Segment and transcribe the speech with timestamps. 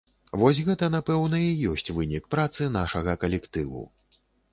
[0.43, 3.83] Вось гэта, напэўна, і ёсць вынік працы нашага калектыву.